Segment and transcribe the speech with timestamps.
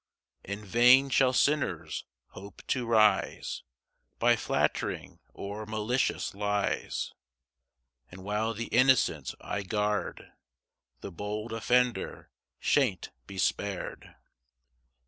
[0.47, 3.61] ]6 In vain shall sinners hope to rise
[4.17, 7.13] By flattering or malicious lies;
[8.09, 10.31] And while the innocent I guard,
[11.01, 14.15] The bold offender shan't be spar'd.